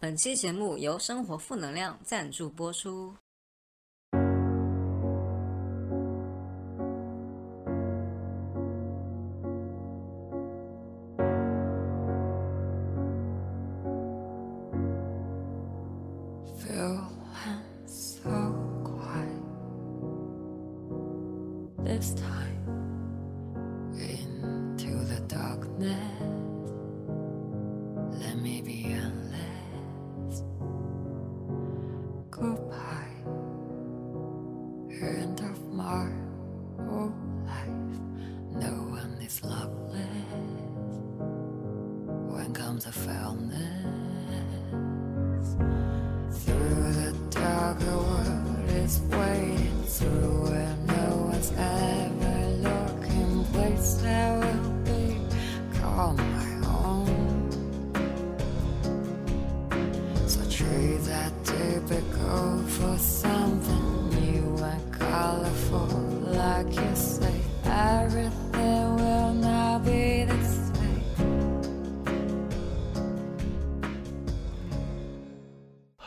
[0.00, 3.16] 本期节目由生活负能量赞助播出。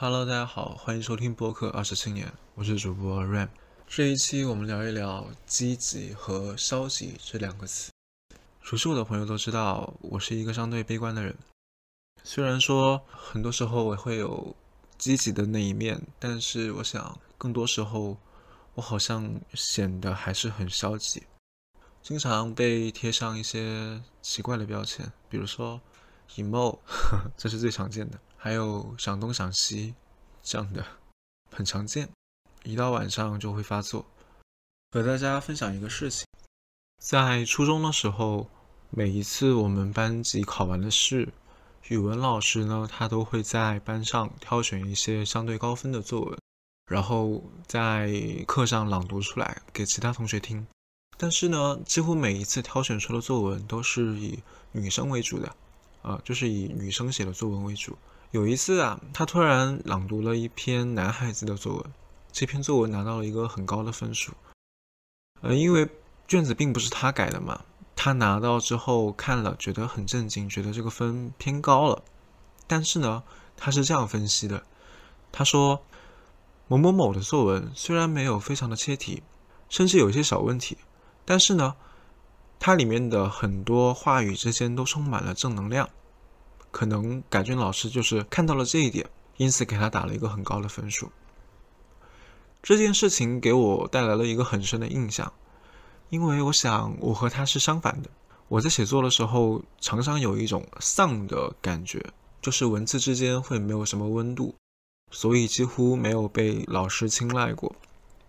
[0.04, 3.50] Hello，大家好，欢迎收听播客二十青年，我是主播 Ram。
[3.88, 7.92] 这一期我们聊一聊积极和消极这两个词。
[8.64, 11.38] 熟悉我的朋友都知道，我是一个相对悲观的人。
[12.24, 14.56] 虽然说很多时候我会有
[14.98, 18.18] 积极的那一面，但是我想更多时候
[18.74, 21.22] 我好像显得还是很消极，
[22.02, 25.80] 经常被贴上一些奇怪的标签，比如说
[26.38, 26.80] emo，
[27.38, 28.20] 这是最常见的。
[28.44, 29.94] 还有想东想西
[30.42, 30.84] 这样的，
[31.52, 32.10] 很常见，
[32.64, 34.04] 一到晚上就会发作。
[34.90, 36.26] 和大家分享一个事情，
[36.98, 38.50] 在初中的时候，
[38.90, 41.32] 每一次我们班级考完的试，
[41.90, 46.40] 语文老师呢，他都会在班上挑选一些相对高分的作文，
[46.88, 48.12] 然后在
[48.48, 50.66] 课上朗读出来给其他同学听。
[51.16, 54.40] 但是呢，几乎每一次挑选出的作文都是以
[54.72, 55.56] 女生为主的，
[56.02, 57.96] 啊，就是以女生写的作文为主。
[58.32, 61.94] 有一次啊，他突然朗读了一篇男孩子的作文，
[62.32, 64.32] 这篇作文拿到了一个很高的分数。
[65.42, 65.90] 呃，因为
[66.30, 72.02] 卷子并不是他改的嘛，他拿到之后看了，觉得很震惊，觉得这个分偏高了。
[72.68, 73.22] 但是呢，
[73.58, 74.64] 他是这样分析的，
[75.30, 75.84] 他说
[76.70, 79.24] 某某某的作文虽然没有非常的切题，
[79.68, 80.78] 甚至有一些小问题，
[81.26, 81.76] 但是呢，
[82.62, 85.90] 它里面的很多话语之间都充满了正能量。
[86.72, 91.12] 可能改卷老师就是看到了这一点，因此给他打了一个很高的分数。
[92.64, 95.32] 这件事情给我带来了一个很深的印象，
[96.10, 98.10] 因为我想我和他是相反的。
[98.48, 102.06] 我在写作的时候常常有一种丧的感觉，
[102.42, 104.54] 就是文字之间会没有什么温度，
[105.10, 107.74] 所以几乎没有被老师青睐过。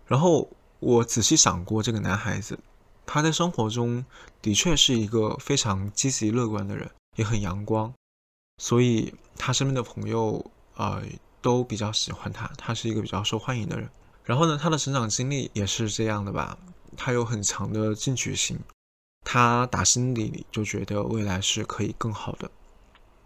[0.06, 0.48] 然后
[0.78, 2.58] 我仔细想过，这个男孩子
[3.04, 4.04] 他在生活中
[4.40, 7.92] 的确是一个非常积极乐观的人，也很阳光。
[8.62, 10.40] 所以他身边的朋友
[10.76, 11.02] 啊
[11.40, 13.90] 都比较喜欢他，他是一个比较受欢迎的人。
[14.22, 16.56] 然后呢，他的成长经历也是这样的吧，
[16.96, 18.56] 他有很强的进取心，
[19.24, 22.48] 他打心底里就觉得未来是可以更好的。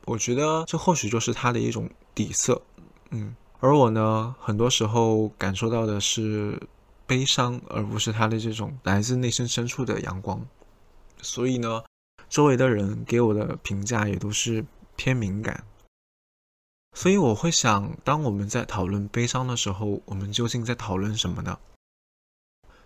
[0.06, 2.62] 我觉得这或许就是他的一种底色，
[3.10, 3.36] 嗯。
[3.60, 6.58] 而我呢，很多时候感受到的是
[7.06, 10.41] 悲伤，而不是他的这种来自内心深处的阳光。
[11.20, 11.82] 所以呢，
[12.30, 14.64] 周围的人给我的评价也都是。
[14.96, 15.64] 偏敏感，
[16.94, 21.58] 所以我会想，当我们在讨论悲伤的时候，我们究竟在讨论什么呢？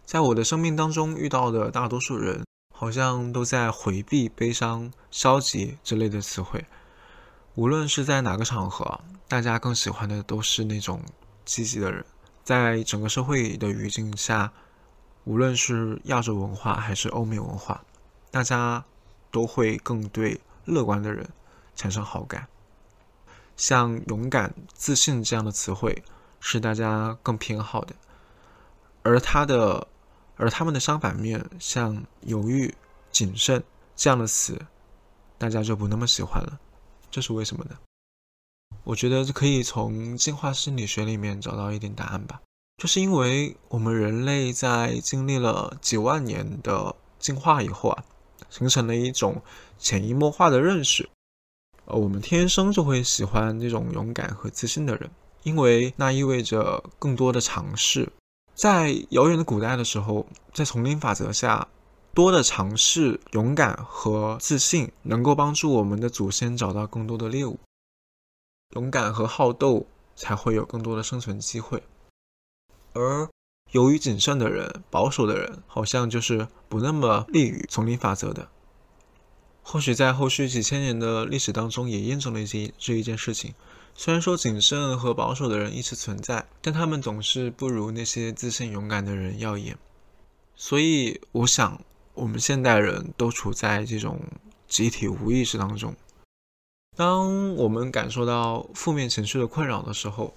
[0.05, 2.45] 在我的生命当中遇到的大多数人，
[2.75, 6.67] 好像都在回避悲伤、消极之类的词汇。
[7.55, 11.01] 无论是在哪个场合，大家更喜欢的都是那种
[11.45, 12.05] 积极的人。
[12.43, 14.53] 在整个社会的语境下，
[15.25, 17.85] 无论是亚洲文化还是欧美文化，
[18.33, 18.85] 大家
[19.31, 21.29] 都会更对乐观的人。
[21.81, 22.47] 产生好感，
[23.57, 26.05] 像勇敢、自信这样的词汇
[26.39, 27.95] 是大家更偏好的，
[29.03, 29.89] 而他的，
[30.37, 32.75] 而他们的相反面，像犹豫、
[33.11, 33.65] 谨慎
[33.97, 34.61] 这样的词，
[35.39, 36.61] 大家就不那么喜欢了。
[37.11, 37.79] 这是为什么呢？
[38.85, 42.43] 我觉得可以从进化心理学里面找到一点答案吧。
[42.77, 48.05] 就是因为我们人类在经历了几万年的进化以后啊，
[48.51, 49.43] 形成了一种
[49.79, 51.09] 潜移默化的认识。
[51.91, 55.11] 呃，我们天生就会喜欢这种勇敢和自信的人，
[55.43, 58.13] 因为那意味着更多的尝试。
[58.55, 61.67] 在遥远的古代的时候，在丛林法则下，
[62.15, 67.59] 多的尝试、勇敢和自信能够帮助我们的祖先找到更多的猎物。
[68.77, 71.83] 勇敢和好斗才会有更多的生存机会，
[72.93, 73.29] 而
[73.73, 78.49] 由于谨慎的人、保守的人，好像就是不那么利于丛林法则的。
[79.63, 83.55] 或许在后续几千年的历史当中，也验证了一些这一件事情。
[83.95, 89.77] 虽然说谨慎和保守的人一直存在，但他们总是不如那些自信勇敢的人耀眼。
[90.57, 91.81] 所以，我想，
[92.15, 94.21] 我们现代人都处在这种
[94.69, 95.95] 集体无意识当中。
[96.97, 100.35] 当我们感受到负面情绪的困扰的时候，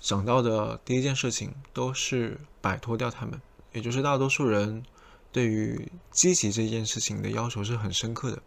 [0.00, 3.40] 想到的第一件事情都是摆脱掉他们。
[3.72, 4.82] 也就是大多数人
[5.30, 8.42] 对于积极这件事情的要求是很深刻的。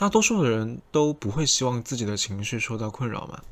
[0.00, 3.42] 大多数的人都不会希望自己的情绪受到困扰嘛。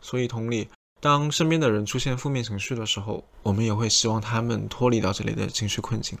[0.00, 0.66] 所以，同理，
[0.98, 6.18] 当身边的人出现负面情绪的时候，我们也会希望他们脱离到这类的情绪困境。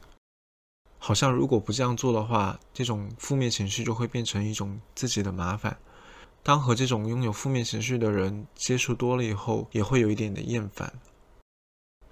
[0.98, 5.74] 好像如果不这样做的话，这种负面情绪就会变成一种自己的麻烦。
[6.42, 10.92] 当和这种拥有负面情绪的人接触多了以后，也会有一点的厌烦。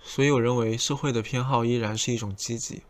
[0.00, 2.80] 所以，我认为社会的偏好依然是一种积极。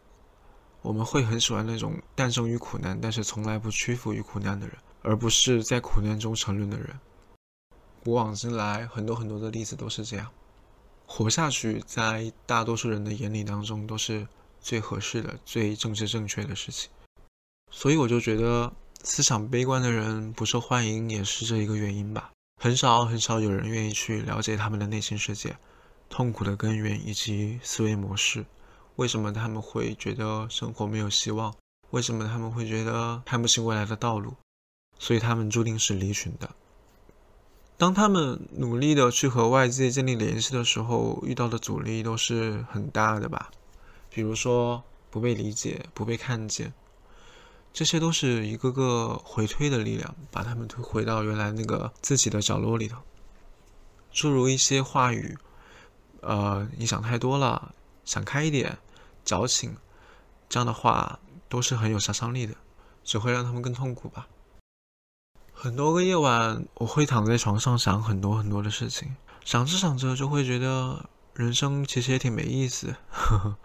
[0.87, 6.97] 我们会很喜欢那种诞生于苦难，但是从来不屈服于苦难的人，而不是在苦难中沉沦的人。
[8.05, 10.31] 古往今来，很多很多的例子都是这样。
[11.05, 14.25] 活下去，在大多数人的眼里当中，都是
[14.61, 16.89] 最合适的、最政治正确的事情。
[17.73, 18.73] 所以，我就觉得
[19.03, 22.31] 思想悲观的人不受欢迎，也是这一个原因吧。
[22.63, 25.57] 很少很少有人愿意去了解他们的内心世界、
[26.09, 28.47] 痛苦的根源以及思维模式。
[28.97, 31.55] 为什么他们会觉得生活没有希望？
[31.91, 34.35] 为什么他们会觉得看不清未来的道路？
[34.99, 36.51] 所以，他们注定是离群的。
[37.77, 43.51] 当他们努力的去和外界建立联系的时候，遇到的阻力都是很大的吧？
[44.09, 46.73] 比如说不被理解、不被看见，
[47.75, 52.97] 这些都是一个个回推的力量，把他们推回到原来那个自己的角落里头。
[54.11, 55.37] 诸如一些话语，
[56.23, 57.75] 呃，你想太多了，
[58.07, 58.79] 想开一点，
[59.27, 59.77] 矫情，
[60.49, 61.19] 这样的话
[61.51, 62.55] 都是很有杀伤力的，
[63.05, 64.29] 只会让他们更痛苦吧。
[65.53, 72.95] 很多个夜晚，我会躺在床上想很多很多的事情，想着想着就会觉得人生其实也挺没意思，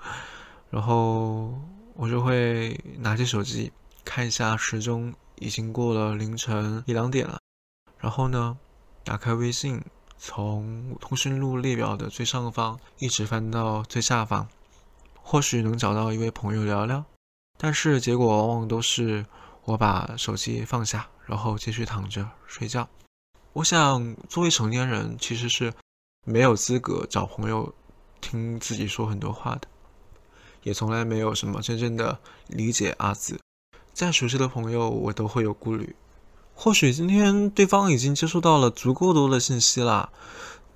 [0.71, 1.53] 然后
[1.93, 3.71] 我就会拿起手机
[4.03, 7.37] 看一下时钟，已经过了凌晨一两点了。
[7.99, 8.57] 然后呢，
[9.03, 9.83] 打开微信，
[10.17, 14.47] 从通讯录列表的最上方一直翻到最下方，
[15.31, 17.05] 或许能找到一位朋友聊聊，
[17.57, 19.25] 但是结果往往都是。
[19.63, 22.89] 我把手机放下，然后继续躺着睡觉。
[23.53, 25.71] 我想，作为成年人，其实是
[26.25, 27.73] 没有资格找朋友
[28.19, 29.67] 听自己说很多话的，
[30.63, 33.39] 也从来没有什么真正的理解阿字。
[33.93, 35.95] 再熟悉的朋友，我都会有顾虑。
[36.55, 40.11] 或许今天对方已经接收到了足够多的信息了，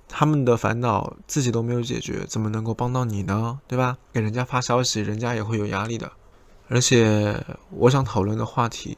[0.08, 3.60] 他们的烦恼自己都没有解决，怎么能够帮到你呢？
[3.66, 3.98] 对吧？
[4.12, 6.10] 给人家发消息，人家也会有压力的。
[6.68, 8.96] 而且我想讨论的话题，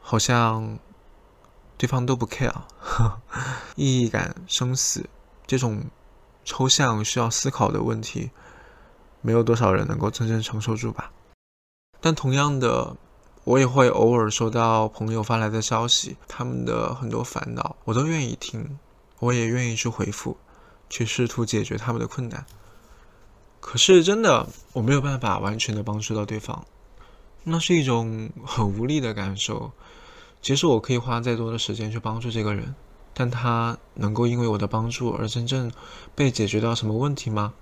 [0.00, 0.78] 好像
[1.76, 2.54] 对方都不 care，
[3.76, 5.08] 意义感、生死
[5.46, 5.84] 这种
[6.44, 8.30] 抽象需要思考的问题，
[9.20, 11.10] 没有多少人能够真正承受住吧。
[12.00, 12.96] 但同样的，
[13.44, 18.78] 我也会偶尔收到朋友发来的消息，他们的很多烦恼，我都愿意听，
[19.18, 20.36] 我也愿意去回复，
[20.88, 22.44] 去试图解决他们的困难。
[23.60, 26.64] 可是真的，我没有办法完全的帮助到对方。
[27.44, 29.72] 那是一种很无力的感受。
[30.42, 32.74] 其实我可以花再多的时间去帮助这个人，
[33.14, 35.72] 但他能够因为我的帮助而真正
[36.14, 37.54] 被解决到什么问题吗？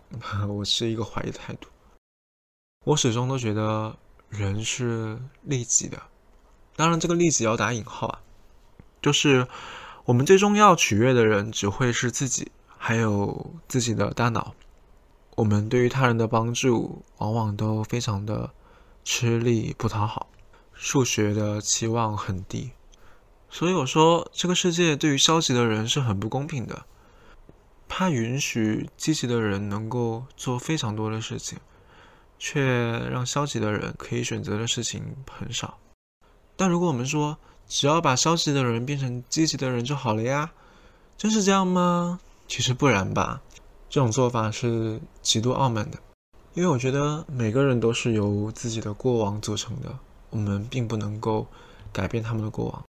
[0.48, 1.68] 我是一个怀疑态度。
[2.84, 3.96] 我始终都觉得
[4.28, 6.02] 人是利己的，
[6.74, 8.20] 当然这个利己要打引号啊，
[9.00, 9.46] 就是
[10.04, 14.54] 我们最终要取悦的人只会是自己，还有自己的大脑。
[15.36, 18.50] 我们对于他人的帮助往往都非常的。
[19.04, 20.28] 吃力不讨好，
[20.72, 22.70] 数学的期望很低，
[23.50, 26.84] 所以我说这个世界对于消极的人是很不公平的。
[27.88, 31.58] 他允许积极的人能够做非常多的事情，
[32.38, 32.62] 却
[33.10, 35.78] 让消极的人可以选择的事情很少。
[36.54, 37.36] 但如果我们说
[37.72, 40.52] 只要把消极的人变成积极的人就好了呀，
[41.16, 42.20] 真是这样吗？
[42.46, 43.40] 其实不然吧，
[43.88, 45.98] 这种做法是极度傲慢的。
[46.52, 49.98] 因为我觉得每个人都是由自己的过往组成的，
[50.28, 51.46] 我们并不能够
[51.90, 52.84] 改变他们的过往。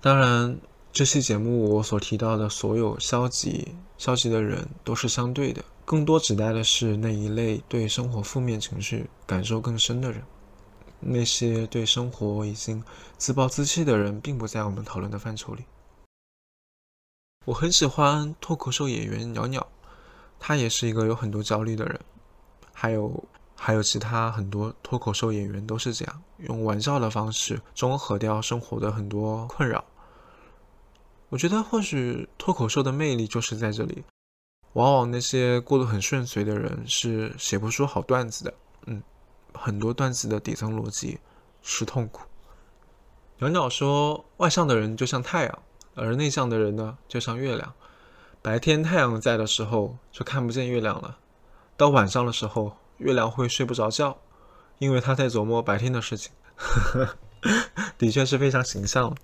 [0.00, 0.58] 当然，
[0.90, 10.22] 这期节目我所提到的所有消极、消极的人都是相对的，更多指代的是那一类对生活负面情绪感受更深的人。
[11.00, 12.84] 那些对生活已经
[13.16, 15.64] 自暴自弃的人，并不在我们讨论的范畴里。
[17.46, 19.66] 我很喜欢脱口秀演员鸟鸟，
[20.38, 22.00] 他也是一个有很多焦虑的人。
[22.72, 23.24] 还有
[23.56, 29.84] 还有其他很多脱口秀演员都是这样，用玩笑的方式中和掉生活的很多困扰。
[31.28, 34.04] 我觉得或许脱口秀的魅力就是在这里。
[34.74, 38.54] 往往那些过得很顺遂的人是写不出好段子的。
[38.86, 39.02] 嗯，
[39.54, 41.18] 很多段子的底层逻辑
[41.62, 42.22] 是痛苦。
[43.38, 45.58] 鸟鸟说，外向的人就像太阳，
[45.94, 47.72] 而内向的人呢，就像月亮。
[48.42, 51.16] 白天太阳在的时候，就看不见月亮了；
[51.76, 54.18] 到晚上的时候，月亮会睡不着觉，
[54.78, 56.32] 因为他在琢磨白天的事情。
[57.96, 59.16] 的确是非常形象。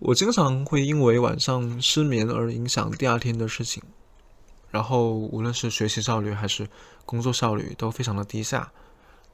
[0.00, 3.82] 我经常会因为晚上失眠而影响第二天的事情。
[4.70, 6.68] 然后，无论是学习效率还是
[7.04, 8.72] 工作效率都非常的低下，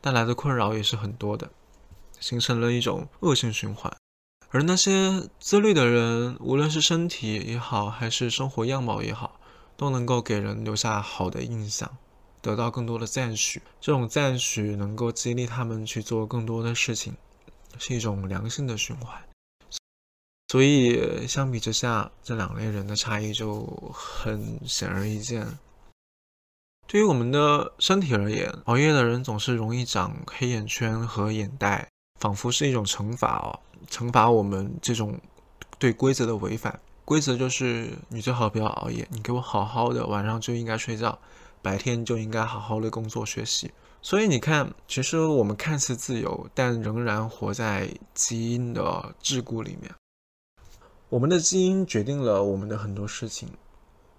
[0.01, 1.51] 带来的困扰也是很多的，
[2.21, 3.93] 形成了一种恶性循环。
[4.51, 9.39] 而那些自律的人，无论是身体也好，还是生活样貌也好，
[9.77, 11.99] 都能够给人留下好的印象，
[12.41, 13.61] 得到更多的赞许。
[13.81, 17.15] 这种赞许能够激励他们去做更多的事情，
[17.79, 19.23] 是一种良性的循环。
[20.51, 25.59] 所以，相比之下，这两类人的差异就很显而易见。
[26.91, 31.87] 对于我们的身体而言，熬夜的人总是容易长黑眼圈和眼袋，
[32.19, 35.21] 仿佛是一种惩罚哦，惩罚我们这种
[35.79, 36.81] 对规则的违反。
[37.05, 41.19] 规则就是你最好不要熬夜，你给我好好的，晚上就应该睡觉，
[41.61, 43.71] 白天就应该好好的工作学习。
[44.01, 49.95] 所以你看，其实我们看似自由，但仍然活在基因的桎梏里面。
[51.11, 53.51] 我们的基因决定了我们的很多事情，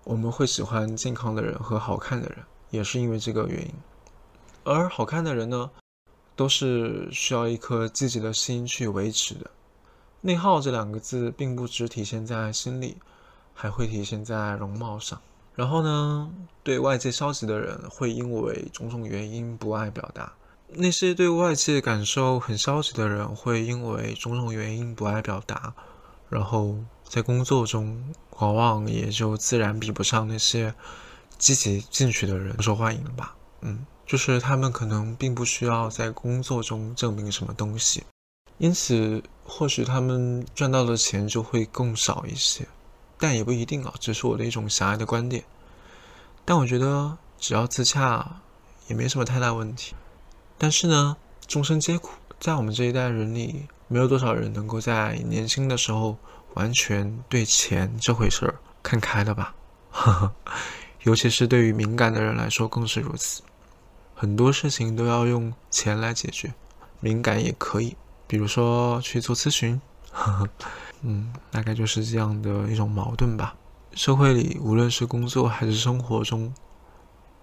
[0.03, 2.37] 我们会喜欢健康的人和好看的人，
[2.69, 3.73] 也是因为这个原因。
[4.63, 5.69] 而好看的人呢，
[6.35, 9.49] 都是需要一颗积极的心去维持的。
[10.21, 12.97] 内耗这两个字，并不只体现在心里，
[13.53, 15.19] 还会体现在容貌上。
[15.55, 16.31] 然后呢，
[16.63, 20.33] 对外界消极的人，会因为种种原因不爱表达；
[20.67, 25.73] 那些对外界感受很消极的人，会因为种种原因不爱表达。
[26.29, 30.75] 然后在工作中，往往也就自然比不上那些
[31.39, 33.35] 积极进取的人受欢迎吧。
[33.61, 38.03] 嗯，就是他们可能并不需要在工作中证明什么东西，
[38.59, 42.67] 因此或许他们赚到的钱就会更少一些，
[43.17, 45.43] 但也不一定啊，只是我的一种狭隘的观点。
[46.45, 48.41] 但我觉得只要自洽，
[48.87, 49.95] 也没什么太大问题。
[50.59, 51.17] 但是呢，
[51.47, 53.65] 众生皆苦，在我们这一代人里。
[53.91, 56.15] 没有多少人能够在年轻的时候
[56.53, 58.53] 完全对钱这回事儿
[58.83, 59.55] 看开了吧？
[59.89, 60.31] 呵 呵
[61.03, 63.41] 尤其是对于敏感的人来说更是如此。
[64.15, 66.53] 很多事情都要用钱来解决，
[66.99, 67.95] 敏感也可以，
[68.27, 69.79] 比如说去做咨询。
[71.01, 73.55] 嗯，大概就是这样的一种矛盾吧。
[73.93, 76.53] 社会里无论是工作还是生活中，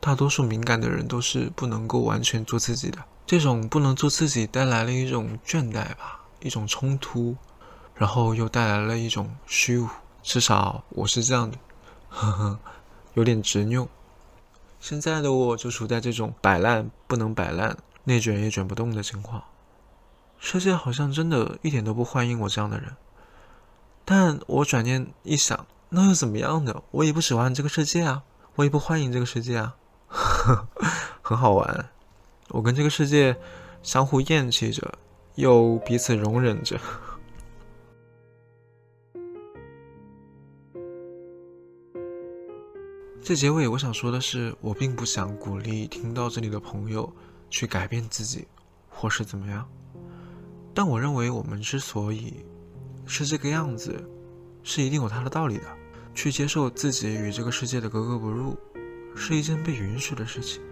[0.00, 2.98] 大多数敏感的人都是不能够完全做自己的。
[3.24, 6.20] 这种不能做自己带来了一种倦怠吧。
[6.40, 7.34] 一种冲突，
[7.94, 9.88] 然后又带来了一种虚无，
[10.22, 11.56] 至少我是这样的，
[12.10, 12.58] 呵呵，
[13.16, 13.88] 有点执拗。
[14.78, 19.42] 现在的我就处在这种摆烂不能摆烂、内卷也卷不动的情况。
[20.38, 22.94] 世界好像真的一点都不欢迎我这样的人。
[24.04, 26.82] 但我转念一想，那又怎么样呢？
[26.90, 28.22] 我也不喜欢这个世界啊，
[28.56, 29.76] 我也不欢迎这个世界啊，
[31.22, 31.88] 很好玩。
[32.50, 33.36] 我跟这个世界
[33.82, 34.92] 相互厌弃着。
[35.36, 36.80] 又彼此容忍着。
[43.26, 47.12] 在结尾，我想说的是，我并不想鼓励听到这里的朋友
[47.50, 48.46] 去改变自己，
[48.88, 49.68] 或是怎么样。
[50.72, 52.34] 但我认为，我们之所以
[53.04, 54.00] 是这个样子，
[54.62, 55.64] 是一定有它的道理的。
[56.14, 58.56] 去接受自己与这个世界的格格不入，
[59.16, 60.62] 是一件被允许的事情。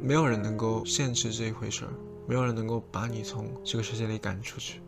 [0.00, 1.92] 没有人能够限制这一回事儿。
[2.26, 4.80] 没有人能够把你从这个世界里赶出去，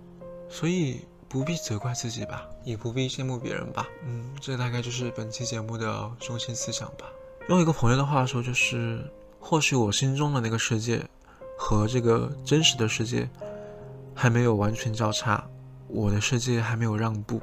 [0.48, 3.88] 所以不必责怪自己吧，也不必羡慕别人吧。
[4.04, 7.06] 嗯，这大概就是本期节目的中心思想吧。
[7.48, 9.02] 用一个朋友的话说，就是
[9.40, 11.02] 或许我心中的那个世界
[11.56, 13.26] 和这个真实的世界
[14.14, 15.42] 还没有完全交叉，
[15.88, 17.40] 我的世界还没有让步，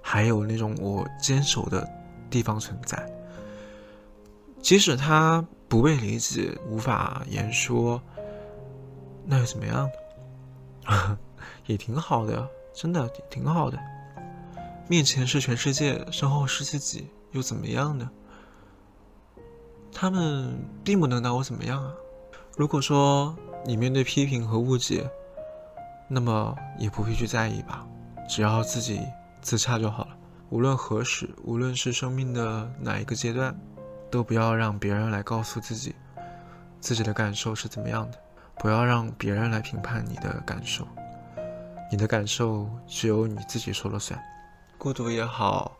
[0.00, 1.86] 还有那种我坚守的
[2.30, 3.06] 地方存在。
[4.62, 8.00] 即使他不被理解，无法言说。
[9.26, 9.90] 那又怎么样？
[11.66, 12.48] 也挺好的，
[12.80, 13.76] 真的挺好的。
[14.86, 18.08] 面前是全世界，身后是自己，又怎么样呢？
[19.92, 21.92] 他们并不能拿我怎么样啊。
[22.56, 25.10] 如果说你面对批评和误解，
[26.06, 27.84] 那么也不必去在意吧，
[28.28, 29.00] 只要自己
[29.42, 30.16] 自洽就好了。
[30.50, 33.52] 无论何时，无论是生命的哪一个阶段，
[34.08, 35.96] 都不要让别人来告诉自己
[36.78, 38.18] 自己的感受是怎么样的，
[38.56, 40.86] 不要让别人来评判你的感受。
[41.90, 44.22] 你的感受只有你自己说了算，
[44.76, 45.76] 孤独也好，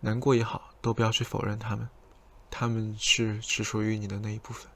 [0.00, 1.88] 难过也好，都不要去否认他们，
[2.50, 4.70] 他们是只属于你的那一部分。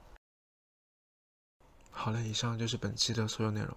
[1.89, 3.75] 好了，以上就是本期的所有内容。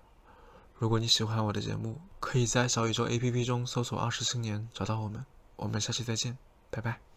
[0.75, 5.25] 如果你喜欢我的节目，可以在小宇宙 APP 中搜索“二十青年”找到我们。
[5.57, 6.37] 我们下期再见，
[6.71, 7.10] 拜拜。